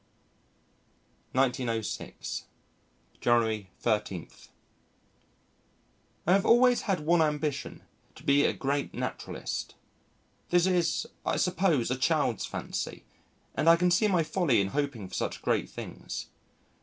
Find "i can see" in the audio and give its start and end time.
13.69-14.07